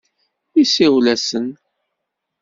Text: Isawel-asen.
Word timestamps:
Isawel-asen. 0.61 1.47